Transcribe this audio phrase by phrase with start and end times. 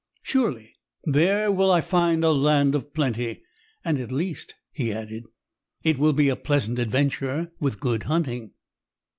[0.23, 0.73] "Surely
[1.05, 3.43] there will I find a land of plenty.
[3.85, 5.25] And, at least" he added,
[5.83, 8.53] "it will be a pleasant adventure with good hunting."